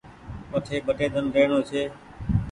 وٺي 0.51 0.77
ٻٽي 0.85 1.05
ۮن 1.13 1.25
رهڻو 1.35 1.57
ڇي 1.69 1.83